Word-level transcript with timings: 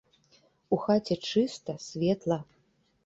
У 0.77 0.79
хаце 0.85 1.17
чыста, 1.33 1.77
светла. 1.87 2.39